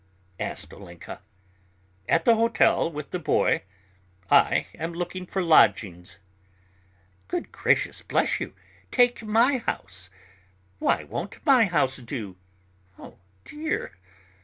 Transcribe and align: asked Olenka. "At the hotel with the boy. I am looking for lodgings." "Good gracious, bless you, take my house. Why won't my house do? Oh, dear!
asked 0.39 0.73
Olenka. 0.73 1.21
"At 2.09 2.25
the 2.25 2.33
hotel 2.35 2.91
with 2.91 3.11
the 3.11 3.19
boy. 3.19 3.61
I 4.31 4.65
am 4.73 4.95
looking 4.95 5.27
for 5.27 5.43
lodgings." 5.43 6.17
"Good 7.27 7.51
gracious, 7.51 8.01
bless 8.01 8.39
you, 8.39 8.55
take 8.89 9.21
my 9.21 9.59
house. 9.59 10.09
Why 10.79 11.03
won't 11.03 11.45
my 11.45 11.65
house 11.65 11.97
do? 11.97 12.35
Oh, 12.97 13.19
dear! 13.45 13.91